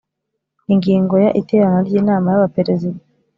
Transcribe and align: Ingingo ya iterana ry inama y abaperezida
Ingingo 0.73 1.13
ya 1.23 1.29
iterana 1.41 1.79
ry 1.87 1.93
inama 2.01 2.27
y 2.29 2.37
abaperezida 2.39 2.99